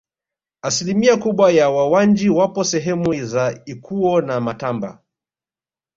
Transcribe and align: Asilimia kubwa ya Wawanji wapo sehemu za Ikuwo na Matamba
Asilimia 0.61 1.17
kubwa 1.17 1.51
ya 1.51 1.69
Wawanji 1.69 2.29
wapo 2.29 2.63
sehemu 2.63 3.25
za 3.25 3.61
Ikuwo 3.65 4.21
na 4.21 4.41
Matamba 4.41 5.03